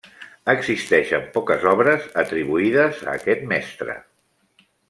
Existeixen 0.53 1.27
poques 1.35 1.67
obres 1.73 2.09
atribuïdes 2.23 3.05
a 3.11 3.15
aquest 3.21 3.49
mestre. 3.53 3.99